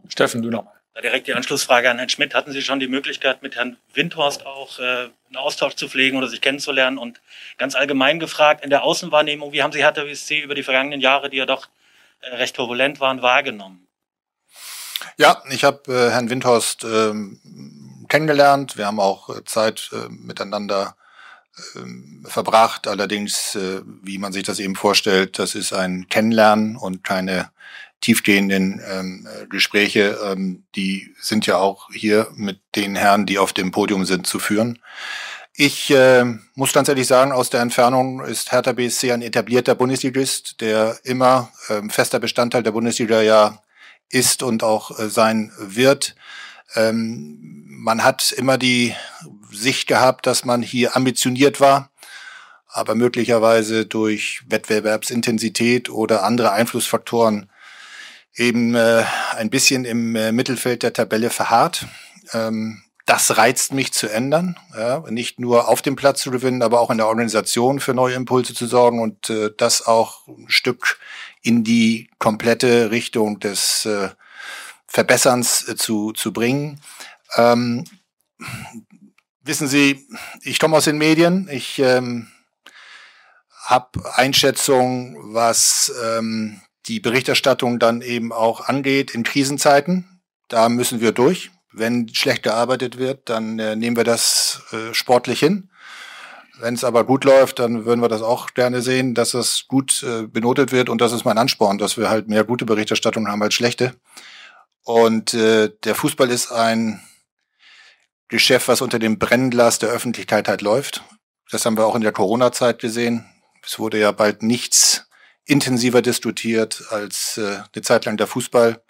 Steffen, 0.10 0.42
du 0.42 0.50
nochmal. 0.50 0.74
Direkt 1.04 1.28
die 1.28 1.34
Anschlussfrage 1.34 1.92
an 1.92 1.98
Herrn 1.98 2.10
Schmidt. 2.10 2.34
Hatten 2.34 2.52
Sie 2.52 2.64
schon 2.64 2.80
die 2.80 2.88
Möglichkeit, 2.88 3.44
mit 3.44 3.56
Herrn 3.56 3.78
Windhorst 3.94 4.48
auch 4.48 4.80
äh, 4.80 5.10
einen 5.28 5.36
Austausch 5.36 5.76
zu 5.76 5.88
pflegen 5.88 6.18
oder 6.18 6.28
sich 6.28 6.42
kennenzulernen? 6.42 6.98
Und 6.98 7.22
ganz 7.60 7.76
allgemein 7.76 8.20
gefragt, 8.20 8.64
in 8.64 8.72
der 8.72 8.84
Außenwahrnehmung, 8.84 9.52
wie 9.52 9.62
haben 9.62 9.72
Sie 9.72 9.84
Hertha 9.84 10.04
BSC 10.04 10.40
über 10.40 10.56
die 10.56 10.64
vergangenen 10.64 11.00
Jahre, 11.00 11.30
die 11.30 11.38
ja 11.38 11.46
doch 11.46 11.68
äh, 12.22 12.36
recht 12.36 12.56
turbulent 12.56 13.00
waren, 13.00 13.22
wahrgenommen? 13.22 13.88
Ja, 15.18 15.44
ich 15.50 15.64
habe 15.64 15.94
äh, 15.94 16.10
Herrn 16.10 16.32
Windhorst 16.32 16.84
ähm, 16.84 17.40
kennengelernt. 18.08 18.78
Wir 18.78 18.88
haben 18.88 19.00
auch 19.00 19.30
äh, 19.30 19.44
Zeit 19.46 19.92
äh, 19.94 20.10
miteinander 20.10 20.96
ähm, 21.76 22.26
verbracht. 22.28 22.88
Allerdings, 22.88 23.56
äh, 23.56 23.82
wie 24.02 24.18
man 24.18 24.34
sich 24.34 24.44
das 24.44 24.60
eben 24.60 24.76
vorstellt, 24.76 25.40
das 25.40 25.56
ist 25.56 25.74
ein 25.74 26.08
Kennenlernen 26.10 26.76
und 26.76 27.04
keine 27.04 27.52
tiefgehenden 28.02 28.82
ähm, 28.90 29.28
Gespräche. 29.50 30.18
Ähm, 30.24 30.64
die 30.76 31.14
sind 31.20 31.46
ja 31.48 31.58
auch 31.58 31.90
hier 31.92 32.28
mit 32.36 32.60
den 32.76 32.96
Herren, 32.96 33.26
die 33.26 33.40
auf 33.40 33.54
dem 33.54 33.72
Podium 33.72 34.06
sind, 34.06 34.28
zu 34.28 34.40
führen. 34.40 34.80
Ich 35.60 35.90
äh, 35.90 36.24
muss 36.54 36.72
ganz 36.72 36.88
ehrlich 36.88 37.08
sagen, 37.08 37.32
aus 37.32 37.50
der 37.50 37.62
Entfernung 37.62 38.24
ist 38.24 38.52
Hertha 38.52 38.74
BSC 38.74 39.12
ein 39.12 39.24
etablierter 39.24 39.74
Bundesligist, 39.74 40.62
der 40.62 41.00
immer 41.04 41.52
ähm, 41.70 41.90
fester 41.90 42.20
Bestandteil 42.20 42.62
der 42.62 42.72
Bundesliga 42.72 43.22
ja 43.22 43.60
ist 44.10 44.44
und 44.44 44.62
auch 44.62 45.00
äh, 45.00 45.10
sein 45.10 45.52
wird. 45.58 46.16
Ähm, 46.76 47.66
man 47.68 48.04
hat 48.04 48.32
immer 48.32 48.60
die 48.60 48.94
Sicht 49.52 49.88
gehabt, 49.88 50.28
dass 50.28 50.46
man 50.46 50.62
hier 50.62 50.96
ambitioniert 50.96 51.60
war, 51.60 51.90
aber 52.68 52.94
möglicherweise 52.94 53.88
durch 53.88 54.44
Wettbewerbsintensität 54.48 55.90
oder 55.90 56.24
andere 56.24 56.52
Einflussfaktoren 56.52 57.50
eben 58.38 58.76
äh, 58.76 59.04
ein 59.36 59.50
bisschen 59.50 59.84
im 59.84 60.16
äh, 60.16 60.32
Mittelfeld 60.32 60.84
der 60.84 60.94
Tabelle 60.94 61.30
verharrt. 61.30 61.86
Ähm, 62.34 62.84
das 63.06 63.38
reizt 63.38 63.74
mich 63.74 63.94
zu 63.94 64.10
ändern, 64.10 64.60
ja, 64.78 65.02
nicht 65.10 65.40
nur 65.40 65.70
auf 65.70 65.82
dem 65.82 65.96
Platz 65.96 66.20
zu 66.22 66.30
gewinnen, 66.30 66.62
aber 66.62 66.82
auch 66.82 66.90
in 66.90 66.98
der 66.98 67.08
Organisation 67.08 67.80
für 67.80 67.94
neue 67.94 68.16
Impulse 68.16 68.54
zu 68.54 68.68
sorgen 68.68 69.00
und 69.00 69.30
äh, 69.30 69.50
das 69.58 69.88
auch 69.88 70.28
ein 70.28 70.50
Stück 70.50 71.00
in 71.42 71.64
die 71.64 72.10
komplette 72.20 72.92
Richtung 72.92 73.40
des 73.40 73.86
äh, 73.86 74.10
Verbesserns 74.88 75.70
äh, 75.70 75.78
zu, 75.78 76.12
zu 76.12 76.34
bringen. 76.34 76.82
Ähm, 77.38 77.86
wissen 79.42 79.70
Sie, 79.70 80.06
ich 80.42 80.60
komme 80.60 80.76
aus 80.76 80.84
den 80.84 80.98
Medien, 80.98 81.48
ich 81.50 81.80
ähm, 81.80 82.28
habe 83.64 84.16
Einschätzung, 84.16 85.34
was 85.34 85.94
ähm, 86.04 86.60
die 86.88 87.00
Berichterstattung 87.00 87.80
dann 87.80 88.02
eben 88.02 88.32
auch 88.32 88.68
angeht 88.68 89.14
in 89.14 89.24
Krisenzeiten. 89.24 90.22
Da 90.48 90.70
müssen 90.70 91.02
wir 91.02 91.12
durch. 91.12 91.52
Wenn 91.74 92.14
schlecht 92.14 92.44
gearbeitet 92.44 92.98
wird, 92.98 93.30
dann 93.30 93.60
äh, 93.60 93.76
nehmen 93.76 93.98
wir 93.98 94.04
das 94.04 94.64
äh, 94.72 94.94
sportlich 94.94 95.40
hin. 95.40 95.70
Wenn 96.60 96.74
es 96.74 96.84
aber 96.84 97.04
gut 97.04 97.24
läuft, 97.24 97.60
dann 97.60 97.86
würden 97.86 98.02
wir 98.02 98.08
das 98.08 98.24
auch 98.24 98.54
gerne 98.54 98.82
sehen, 98.82 99.14
dass 99.14 99.32
das 99.32 99.66
gut 99.68 100.02
äh, 100.04 100.24
benotet 100.24 100.72
wird. 100.72 100.90
Und 100.90 101.02
das 101.02 101.12
ist 101.12 101.24
mein 101.24 101.38
Ansporn, 101.38 101.78
dass 101.78 101.98
wir 101.98 102.10
halt 102.10 102.30
mehr 102.30 102.44
gute 102.44 102.66
Berichterstattung 102.66 103.28
haben 103.28 103.44
als 103.44 103.54
schlechte. 103.54 103.94
Und 104.84 105.34
äh, 105.34 105.70
der 105.84 105.94
Fußball 105.94 106.32
ist 106.32 106.52
ein 106.52 107.02
Geschäft, 108.30 108.68
was 108.70 108.82
unter 108.82 108.98
dem 108.98 109.20
Brennglas 109.20 109.80
der 109.80 109.90
Öffentlichkeit 109.90 110.48
halt 110.48 110.62
läuft. 110.62 111.04
Das 111.52 111.66
haben 111.66 111.78
wir 111.78 111.86
auch 111.86 111.96
in 111.96 112.02
der 112.02 112.12
Corona-Zeit 112.12 112.80
gesehen. 112.80 113.26
Es 113.64 113.78
wurde 113.78 114.00
ja 114.00 114.12
bald 114.12 114.42
nichts 114.42 115.07
intensiver 115.48 116.02
diskutiert 116.02 116.84
als 116.92 117.38
äh, 117.38 117.60
eine 117.74 117.82
Zeit 117.82 118.06
lang 118.06 118.18
der 118.18 118.28
Fußball. 118.28 118.82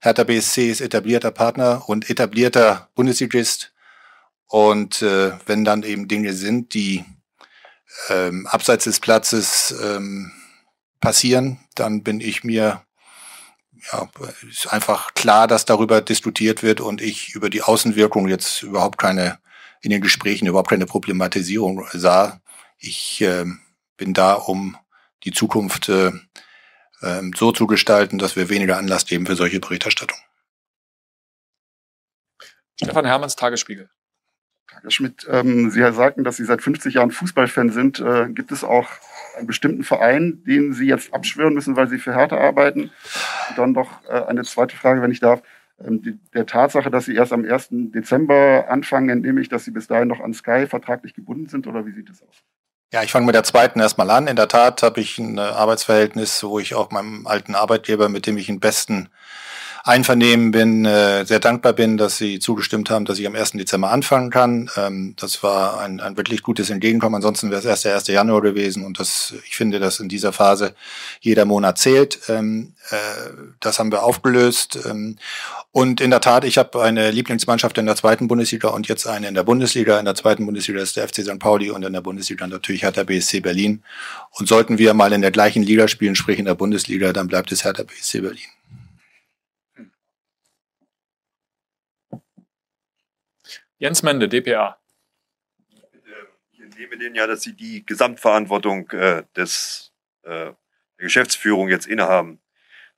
Hertha 0.00 0.24
BSC 0.24 0.70
ist 0.70 0.80
etablierter 0.80 1.30
Partner 1.30 1.88
und 1.88 2.10
etablierter 2.10 2.88
Bundesligist. 2.94 3.72
Und 4.46 5.02
äh, 5.02 5.32
wenn 5.46 5.64
dann 5.64 5.84
eben 5.84 6.08
Dinge 6.08 6.32
sind, 6.32 6.74
die 6.74 7.04
ähm, 8.08 8.46
abseits 8.48 8.84
des 8.84 8.98
Platzes 8.98 9.74
ähm, 9.82 10.32
passieren, 11.00 11.60
dann 11.74 12.02
bin 12.02 12.20
ich 12.20 12.44
mir 12.44 12.84
ja, 13.92 14.08
ist 14.48 14.70
einfach 14.72 15.14
klar, 15.14 15.46
dass 15.46 15.64
darüber 15.64 16.00
diskutiert 16.00 16.62
wird 16.62 16.80
und 16.80 17.00
ich 17.00 17.34
über 17.34 17.48
die 17.48 17.62
Außenwirkung 17.62 18.28
jetzt 18.28 18.62
überhaupt 18.62 18.98
keine, 18.98 19.38
in 19.80 19.90
den 19.90 20.02
Gesprächen 20.02 20.46
überhaupt 20.46 20.68
keine 20.68 20.86
Problematisierung 20.86 21.86
sah. 21.92 22.40
Ich 22.78 23.22
äh, 23.22 23.46
bin 23.96 24.12
da, 24.12 24.34
um 24.34 24.76
die 25.24 25.32
Zukunft 25.32 25.88
äh, 25.88 26.12
ähm, 27.02 27.32
so 27.36 27.52
zu 27.52 27.66
gestalten, 27.66 28.18
dass 28.18 28.36
wir 28.36 28.48
weniger 28.48 28.78
Anlass 28.78 29.06
geben 29.06 29.26
für 29.26 29.36
solche 29.36 29.60
Berichterstattung. 29.60 30.18
Stefan 32.82 33.04
Hermanns, 33.04 33.36
Tagesspiegel. 33.36 33.90
Herr 34.82 34.90
Schmidt, 34.90 35.26
ähm, 35.28 35.70
Sie 35.70 35.80
sagten, 35.92 36.24
dass 36.24 36.36
Sie 36.36 36.44
seit 36.44 36.62
50 36.62 36.94
Jahren 36.94 37.10
Fußballfan 37.10 37.70
sind. 37.70 38.00
Äh, 38.00 38.28
gibt 38.30 38.52
es 38.52 38.64
auch 38.64 38.88
einen 39.36 39.46
bestimmten 39.46 39.84
Verein, 39.84 40.42
den 40.44 40.72
Sie 40.72 40.86
jetzt 40.86 41.12
abschwören 41.12 41.54
müssen, 41.54 41.76
weil 41.76 41.88
Sie 41.88 41.98
für 41.98 42.14
Hertha 42.14 42.38
arbeiten? 42.38 42.90
Und 43.50 43.58
dann 43.58 43.72
noch 43.72 44.04
äh, 44.08 44.22
eine 44.24 44.44
zweite 44.44 44.76
Frage, 44.76 45.02
wenn 45.02 45.10
ich 45.10 45.20
darf. 45.20 45.42
Ähm, 45.84 46.02
die, 46.02 46.18
der 46.32 46.46
Tatsache, 46.46 46.90
dass 46.90 47.04
Sie 47.04 47.14
erst 47.14 47.32
am 47.32 47.44
1. 47.44 47.68
Dezember 47.70 48.66
anfangen, 48.68 49.08
entnehme 49.08 49.40
ich, 49.40 49.48
dass 49.48 49.64
Sie 49.64 49.70
bis 49.70 49.86
dahin 49.86 50.08
noch 50.08 50.20
an 50.20 50.34
Sky 50.34 50.66
vertraglich 50.66 51.14
gebunden 51.14 51.48
sind 51.48 51.66
oder 51.66 51.84
wie 51.84 51.92
sieht 51.92 52.08
das 52.08 52.22
aus? 52.22 52.44
Ja, 52.92 53.04
ich 53.04 53.12
fange 53.12 53.26
mit 53.26 53.36
der 53.36 53.44
zweiten 53.44 53.78
erstmal 53.78 54.10
an. 54.10 54.26
In 54.26 54.34
der 54.34 54.48
Tat 54.48 54.82
habe 54.82 55.00
ich 55.00 55.16
ein 55.18 55.38
äh, 55.38 55.42
Arbeitsverhältnis, 55.42 56.42
wo 56.42 56.58
ich 56.58 56.74
auch 56.74 56.90
meinem 56.90 57.24
alten 57.24 57.54
Arbeitgeber, 57.54 58.08
mit 58.08 58.26
dem 58.26 58.36
ich 58.36 58.48
in 58.48 58.58
besten 58.58 59.10
Einvernehmen 59.84 60.50
bin, 60.50 60.84
äh, 60.84 61.24
sehr 61.24 61.38
dankbar 61.38 61.72
bin, 61.72 61.96
dass 61.96 62.18
Sie 62.18 62.40
zugestimmt 62.40 62.90
haben, 62.90 63.04
dass 63.04 63.20
ich 63.20 63.26
am 63.28 63.36
1. 63.36 63.52
Dezember 63.52 63.92
anfangen 63.92 64.30
kann. 64.30 64.70
Ähm, 64.76 65.14
das 65.16 65.42
war 65.44 65.78
ein, 65.80 66.00
ein 66.00 66.16
wirklich 66.16 66.42
gutes 66.42 66.68
Entgegenkommen. 66.68 67.14
Ansonsten 67.14 67.50
wäre 67.50 67.60
es 67.60 67.64
erst 67.64 67.84
der 67.84 67.94
1. 67.94 68.08
Januar 68.08 68.42
gewesen 68.42 68.84
und 68.84 68.98
das, 68.98 69.34
ich 69.46 69.56
finde, 69.56 69.78
dass 69.78 70.00
in 70.00 70.08
dieser 70.08 70.32
Phase 70.32 70.74
jeder 71.20 71.44
Monat 71.44 71.78
zählt. 71.78 72.18
Ähm, 72.28 72.74
äh, 72.90 72.96
das 73.60 73.78
haben 73.78 73.92
wir 73.92 74.02
aufgelöst. 74.02 74.80
Ähm, 75.72 75.80
und 75.80 76.00
in 76.00 76.10
der 76.10 76.20
Tat, 76.20 76.44
ich 76.44 76.58
habe 76.58 76.82
eine 76.82 77.10
Lieblingsmannschaft 77.10 77.78
in 77.78 77.86
der 77.86 77.96
zweiten 77.96 78.28
Bundesliga 78.28 78.68
und 78.68 78.88
jetzt 78.88 79.06
eine 79.06 79.28
in 79.28 79.34
der 79.34 79.44
Bundesliga. 79.44 79.98
In 79.98 80.04
der 80.04 80.14
zweiten 80.14 80.44
Bundesliga 80.44 80.80
ist 80.80 80.96
der 80.96 81.08
FC 81.08 81.22
St. 81.22 81.38
Pauli 81.38 81.70
und 81.70 81.84
in 81.84 81.92
der 81.92 82.00
Bundesliga 82.00 82.46
natürlich 82.46 82.82
Hertha 82.82 83.04
BSC 83.04 83.40
Berlin. 83.40 83.84
Und 84.32 84.48
sollten 84.48 84.78
wir 84.78 84.94
mal 84.94 85.12
in 85.12 85.20
der 85.22 85.30
gleichen 85.30 85.62
Liga 85.62 85.88
spielen, 85.88 86.16
sprich 86.16 86.38
in 86.38 86.46
der 86.46 86.54
Bundesliga, 86.54 87.12
dann 87.12 87.28
bleibt 87.28 87.52
es 87.52 87.64
Hertha 87.64 87.84
BSC 87.84 88.20
Berlin. 88.20 88.48
Jens 93.78 94.02
Mende, 94.02 94.28
dpa. 94.28 94.76
Ich 96.52 96.60
entnehme 96.60 96.98
denen 96.98 97.14
ja, 97.14 97.26
dass 97.26 97.42
Sie 97.42 97.54
die 97.54 97.86
Gesamtverantwortung 97.86 98.90
äh, 98.90 99.22
des, 99.34 99.90
äh, 100.22 100.28
der 100.28 100.56
Geschäftsführung 100.98 101.68
jetzt 101.68 101.86
innehaben. 101.86 102.40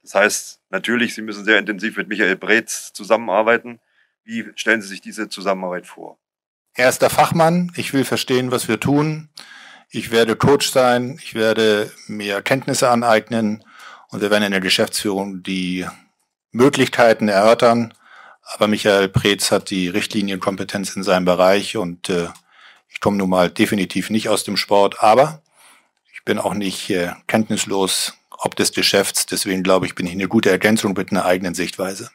Das 0.02 0.14
heißt, 0.14 0.60
natürlich, 0.70 1.14
Sie 1.14 1.22
müssen 1.22 1.44
sehr 1.44 1.58
intensiv 1.58 1.96
mit 1.96 2.08
Michael 2.08 2.36
Breetz 2.36 2.92
zusammenarbeiten. 2.92 3.80
Wie 4.24 4.46
stellen 4.56 4.82
Sie 4.82 4.88
sich 4.88 5.00
diese 5.00 5.28
Zusammenarbeit 5.28 5.86
vor? 5.86 6.18
Er 6.74 6.88
ist 6.88 7.02
der 7.02 7.10
Fachmann. 7.10 7.70
Ich 7.76 7.92
will 7.92 8.04
verstehen, 8.04 8.50
was 8.50 8.68
wir 8.68 8.80
tun. 8.80 9.28
Ich 9.90 10.10
werde 10.10 10.36
Coach 10.36 10.70
sein. 10.70 11.18
Ich 11.22 11.34
werde 11.34 11.92
mir 12.06 12.42
Kenntnisse 12.42 12.88
aneignen. 12.88 13.64
Und 14.08 14.20
wir 14.20 14.30
werden 14.30 14.44
in 14.44 14.52
der 14.52 14.60
Geschäftsführung 14.60 15.42
die 15.42 15.86
Möglichkeiten 16.52 17.28
erörtern, 17.28 17.94
Aber 18.42 18.68
Michael 18.68 19.08
Preetz 19.08 19.50
hat 19.50 19.70
die 19.70 19.88
Richtlinienkompetenz 19.88 20.94
in 20.96 21.02
seinem 21.02 21.24
Bereich 21.24 21.76
und 21.76 22.10
äh, 22.10 22.28
ich 22.88 23.00
komme 23.00 23.16
nun 23.16 23.30
mal 23.30 23.50
definitiv 23.50 24.10
nicht 24.10 24.28
aus 24.28 24.44
dem 24.44 24.56
Sport, 24.56 25.02
aber 25.02 25.42
ich 26.12 26.24
bin 26.24 26.38
auch 26.38 26.52
nicht 26.52 26.90
äh, 26.90 27.12
kenntnislos 27.26 28.14
ob 28.42 28.56
des 28.56 28.72
Geschäfts. 28.72 29.26
Deswegen 29.26 29.62
glaube 29.62 29.86
ich, 29.86 29.94
bin 29.94 30.06
ich 30.06 30.12
eine 30.12 30.28
gute 30.28 30.50
Ergänzung 30.50 30.94
mit 30.94 31.10
einer 31.10 31.24
eigenen 31.24 31.54
Sichtweise. 31.54 32.10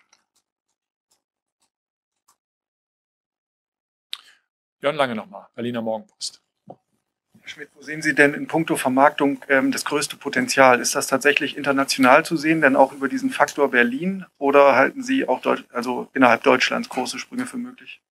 Jörn 4.81 4.95
Lange 4.95 5.15
nochmal, 5.15 5.47
Berliner 5.55 5.81
Morgenpost. 5.81 6.41
Herr 6.67 7.49
Schmidt, 7.49 7.69
wo 7.73 7.81
sehen 7.81 8.01
Sie 8.01 8.13
denn 8.13 8.33
in 8.33 8.47
puncto 8.47 8.75
Vermarktung 8.75 9.39
ähm, 9.47 9.71
das 9.71 9.85
größte 9.85 10.17
Potenzial? 10.17 10.81
Ist 10.81 10.95
das 10.95 11.07
tatsächlich 11.07 11.55
international 11.55 12.25
zu 12.25 12.35
sehen, 12.35 12.61
denn 12.61 12.75
auch 12.75 12.91
über 12.91 13.07
diesen 13.07 13.29
Faktor 13.29 13.71
Berlin? 13.71 14.25
Oder 14.37 14.75
halten 14.75 15.01
Sie 15.01 15.27
auch 15.27 15.41
Deut 15.41 15.63
also 15.71 16.09
innerhalb 16.13 16.43
Deutschlands 16.43 16.89
große 16.89 17.19
Sprünge 17.19 17.47
für 17.47 17.57
möglich? 17.57 18.01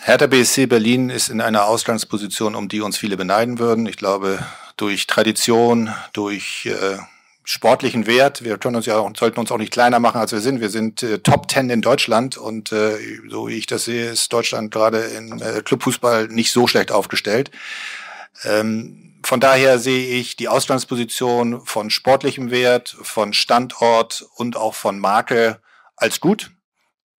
Hertha 0.00 0.26
BSC 0.26 0.66
Berlin 0.66 1.08
ist 1.08 1.28
in 1.28 1.40
einer 1.40 1.66
Ausgangsposition, 1.66 2.54
um 2.54 2.68
die 2.68 2.80
uns 2.80 2.98
viele 2.98 3.16
beneiden 3.16 3.58
würden. 3.58 3.86
Ich 3.86 3.96
glaube, 3.96 4.44
durch 4.78 5.06
Tradition, 5.06 5.94
durch 6.12 6.66
äh, 6.66 6.98
sportlichen 7.44 8.06
Wert. 8.06 8.44
Wir 8.44 8.58
können 8.58 8.76
uns 8.76 8.86
ja 8.86 8.98
auch, 8.98 9.10
sollten 9.16 9.40
uns 9.40 9.50
auch 9.50 9.58
nicht 9.58 9.72
kleiner 9.72 10.00
machen, 10.00 10.20
als 10.20 10.32
wir 10.32 10.40
sind. 10.40 10.60
Wir 10.60 10.70
sind 10.70 11.02
äh, 11.02 11.18
Top 11.20 11.48
Ten 11.48 11.70
in 11.70 11.82
Deutschland 11.82 12.36
und 12.36 12.72
äh, 12.72 12.98
so 13.28 13.48
wie 13.48 13.54
ich 13.54 13.66
das 13.66 13.84
sehe, 13.84 14.10
ist 14.10 14.32
Deutschland 14.32 14.70
gerade 14.70 14.98
in 14.98 15.40
äh, 15.40 15.62
Clubfußball 15.64 16.28
nicht 16.28 16.52
so 16.52 16.66
schlecht 16.66 16.92
aufgestellt. 16.92 17.50
Ähm, 18.44 19.18
von 19.24 19.40
daher 19.40 19.78
sehe 19.78 20.14
ich 20.18 20.36
die 20.36 20.48
Ausgangsposition 20.48 21.64
von 21.64 21.90
sportlichem 21.90 22.50
Wert, 22.50 22.96
von 23.00 23.32
Standort 23.32 24.26
und 24.36 24.56
auch 24.56 24.74
von 24.74 24.98
Marke 24.98 25.60
als 25.96 26.20
gut. 26.20 26.50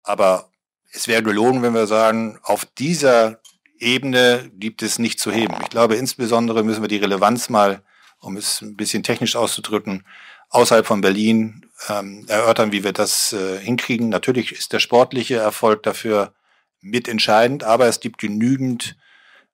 Aber 0.03 0.49
es 0.91 1.07
wäre 1.07 1.23
gelogen, 1.23 1.61
wenn 1.61 1.73
wir 1.73 1.87
sagen, 1.87 2.39
auf 2.43 2.65
dieser 2.65 3.39
Ebene 3.79 4.49
gibt 4.53 4.81
es 4.81 4.99
nicht 4.99 5.19
zu 5.19 5.31
heben. 5.31 5.55
Ich 5.61 5.69
glaube, 5.69 5.95
insbesondere 5.95 6.63
müssen 6.63 6.81
wir 6.81 6.87
die 6.87 6.97
Relevanz 6.97 7.49
mal, 7.49 7.81
um 8.19 8.37
es 8.37 8.61
ein 8.61 8.75
bisschen 8.75 9.03
technisch 9.03 9.35
auszudrücken, 9.35 10.05
außerhalb 10.49 10.85
von 10.85 11.01
Berlin 11.01 11.65
ähm, 11.87 12.25
erörtern, 12.27 12.71
wie 12.71 12.83
wir 12.83 12.93
das 12.93 13.33
äh, 13.33 13.59
hinkriegen. 13.59 14.09
Natürlich 14.09 14.51
ist 14.51 14.73
der 14.73 14.79
sportliche 14.79 15.35
Erfolg 15.35 15.83
dafür 15.83 16.33
mitentscheidend, 16.81 17.63
aber 17.63 17.87
es 17.87 17.99
gibt 17.99 18.19
genügend 18.19 18.97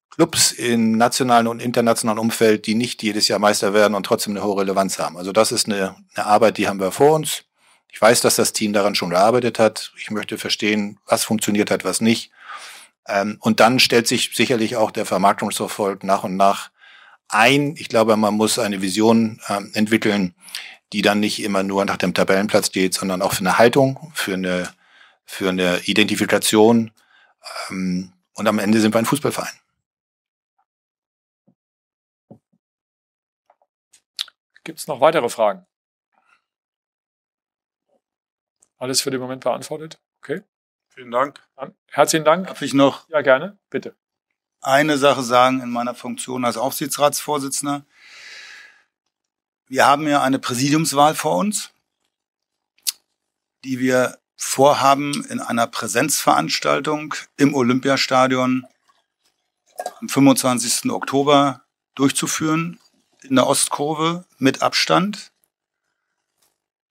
Clubs 0.10 0.52
im 0.54 0.94
nationalen 0.98 1.48
und 1.48 1.62
internationalen 1.62 2.20
Umfeld, 2.20 2.68
die 2.68 2.76
nicht 2.76 3.04
jedes 3.04 3.28
Jahr 3.28 3.40
Meister 3.40 3.74
werden 3.74 3.96
und 3.96 4.06
trotzdem 4.06 4.36
eine 4.36 4.46
hohe 4.46 4.62
Relevanz 4.62 4.98
haben. 4.98 5.18
Also 5.18 5.32
das 5.32 5.52
ist 5.52 5.68
eine, 5.68 5.96
eine 6.16 6.26
Arbeit, 6.26 6.58
die 6.58 6.68
haben 6.68 6.80
wir 6.80 6.92
vor 6.92 7.14
uns. 7.14 7.44
Ich 7.92 8.02
weiß, 8.02 8.22
dass 8.22 8.38
das 8.38 8.54
Team 8.54 8.74
daran 8.74 8.96
schon 8.96 9.10
gearbeitet 9.10 9.60
hat. 9.60 9.92
Ich 9.98 10.12
möchte 10.12 10.38
verstehen, 10.38 11.00
was 11.06 11.24
funktioniert 11.24 11.70
hat, 11.72 11.84
was 11.84 12.02
nicht. 12.02 12.32
Ähm, 13.08 13.38
und 13.40 13.60
dann 13.60 13.80
stellt 13.80 14.08
sich 14.08 14.32
sicherlich 14.36 14.76
auch 14.76 14.92
der 14.92 15.06
Vermarktungserfolg 15.06 16.04
nach 16.04 16.24
und 16.24 16.36
nach 16.36 16.72
ein. 17.28 17.76
Ich 17.78 17.90
glaube, 17.90 18.16
man 18.18 18.34
muss 18.34 18.60
eine 18.60 18.82
Vision 18.82 19.42
ähm, 19.50 19.72
entwickeln, 19.74 20.36
die 20.94 21.02
dann 21.02 21.20
nicht 21.20 21.42
immer 21.44 21.64
nur 21.64 21.86
nach 21.86 21.98
dem 21.98 22.14
Tabellenplatz 22.14 22.72
geht, 22.72 22.94
sondern 22.94 23.22
auch 23.22 23.34
für 23.34 23.42
eine 23.42 23.58
Haltung, 23.58 24.12
für 24.14 24.34
eine, 24.34 24.74
für 25.26 25.50
eine 25.50 25.80
Identifikation. 25.86 26.92
Ähm, 27.70 28.14
und 28.34 28.48
am 28.48 28.60
Ende 28.60 28.80
sind 28.80 28.94
wir 28.94 29.00
ein 29.00 29.06
Fußballverein. 29.06 29.54
Gibt 34.64 34.80
es 34.80 34.88
noch 34.88 35.00
weitere 35.00 35.30
Fragen? 35.30 35.66
Alles 38.78 39.02
für 39.02 39.12
den 39.12 39.22
Moment 39.22 39.44
beantwortet? 39.44 40.00
Okay. 40.18 40.42
Vielen 40.96 41.12
Dank. 41.12 41.42
Dann 41.58 41.76
herzlichen 41.88 42.24
Dank. 42.26 42.48
Darf 42.48 42.62
ich 42.62 42.74
noch 42.74 43.08
Ja, 43.10 43.22
gerne. 43.22 43.58
Bitte. 43.70 43.96
eine 44.62 44.98
Sache 44.98 45.24
sagen 45.24 45.62
in 45.62 45.70
meiner 45.70 45.94
Funktion 45.94 46.46
als 46.46 46.58
Aufsichtsratsvorsitzender? 46.58 47.86
Wir 49.68 49.86
haben 49.86 50.08
ja 50.08 50.22
eine 50.24 50.40
Präsidiumswahl 50.40 51.16
vor 51.16 51.38
uns, 51.38 51.72
die 53.64 53.80
wir 53.80 54.18
vorhaben 54.38 55.26
in 55.26 55.40
einer 55.42 55.68
Präsenzveranstaltung 55.68 57.14
im 57.38 57.54
Olympiastadion 57.54 58.66
am 60.00 60.10
25. 60.10 60.92
Oktober 60.92 61.64
durchzuführen 61.96 62.80
in 63.24 63.36
der 63.36 63.48
Ostkurve 63.48 64.26
mit 64.38 64.62
Abstand, 64.62 65.32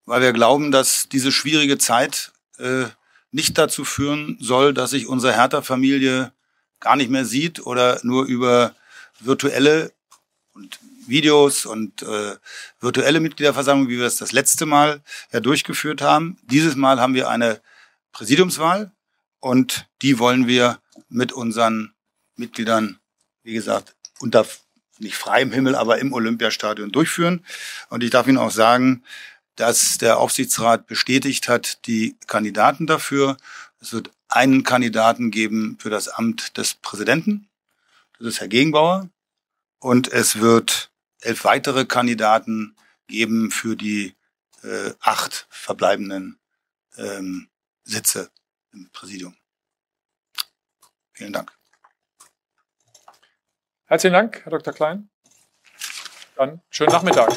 weil 0.05 0.21
wir 0.21 0.33
glauben, 0.33 0.73
dass 0.73 1.09
diese 1.09 1.33
schwierige 1.33 1.79
Zeit 1.79 2.33
äh, 2.59 2.87
nicht 3.35 3.59
dazu 3.59 3.85
führen 3.85 4.39
soll, 4.41 4.73
dass 4.73 4.91
sich 4.91 5.09
unsere 5.09 5.35
Hertha-Familie 5.35 6.33
gar 6.79 6.95
nicht 6.95 7.11
mehr 7.11 7.25
sieht 7.25 7.67
oder 7.67 7.99
nur 8.05 8.27
über 8.27 8.77
virtuelle 9.19 9.93
und 10.53 10.79
Videos 11.09 11.67
und 11.67 12.03
äh, 12.03 12.37
virtuelle 12.81 13.19
Mitgliederversammlung, 13.19 13.89
wie 13.89 13.99
wir 13.99 14.07
es 14.07 14.19
das 14.19 14.31
letzte 14.31 14.67
Mal 14.67 15.03
ja 15.33 15.41
durchgeführt 15.41 16.01
haben. 16.01 16.39
Dieses 16.45 16.77
Mal 16.77 17.01
haben 17.01 17.15
wir 17.15 17.29
eine 17.29 17.61
Präsidiumswahl 18.13 18.93
und 19.41 19.89
die 20.01 20.21
wollen 20.21 20.47
wir 20.47 20.79
mit 21.09 21.33
unseren 21.33 21.93
Mitgliedern, 22.37 23.01
wie 23.43 23.55
gesagt, 23.55 23.97
unter 24.21 24.47
nicht 25.01 25.17
freiem 25.17 25.51
Himmel, 25.51 25.75
aber 25.75 25.99
im 25.99 26.13
Olympiastadion 26.13 26.93
durchführen. 26.93 27.45
Und 27.89 28.05
ich 28.05 28.11
darf 28.11 28.29
Ihnen 28.29 28.39
auch 28.39 28.53
sagen, 28.53 29.03
dass 29.57 29.99
der 29.99 30.19
Aufsichtsrat 30.19 30.87
bestätigt 30.87 31.49
hat, 31.49 31.87
die 31.87 32.17
Kandidaten 32.27 32.87
dafür. 32.87 33.37
Es 33.81 33.93
wird 33.93 34.11
einen 34.29 34.65
Kandidaten 34.65 35.31
geben 35.31 35.79
für 35.81 35.91
das 35.91 36.09
Amt 36.09 36.57
des 36.57 36.75
Präsidenten. 36.75 37.49
Das 38.19 38.29
ist 38.29 38.41
Herr 38.41 38.49
Gegenbauer. 38.49 39.09
Und 39.79 40.09
es 40.09 40.41
wird 40.41 40.91
elf 41.21 41.45
weitere 41.45 41.85
Kandidaten 41.85 42.77
geben 43.07 43.51
für 43.51 43.77
die 43.77 44.15
äh, 44.63 44.93
acht 45.01 45.47
verbleibenden 45.51 46.39
ähm, 46.97 47.49
Sitze 47.85 48.31
im 48.73 48.91
Präsidium. 48.91 49.37
Vielen 51.13 51.33
Dank. 51.33 51.53
Herzlichen 53.87 54.15
Dank, 54.15 54.41
Herr 54.45 54.51
Dr. 54.51 54.73
Klein. 54.73 55.11
Dann 56.37 56.61
schönen 56.71 56.91
Nachmittag. 56.91 57.31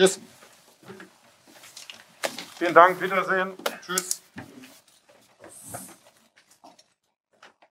Tschüss. 0.00 0.18
Vielen 2.56 2.72
Dank, 2.72 2.98
Wiedersehen. 3.02 3.52
Tschüss. 3.84 4.19